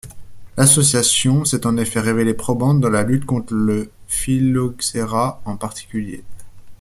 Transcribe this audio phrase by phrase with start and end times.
[0.57, 6.23] L'association s'est en effet révélée probante dans la lutte contre le phylloxéra en particulier.